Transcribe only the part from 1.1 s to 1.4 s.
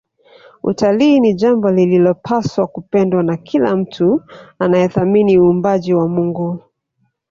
ni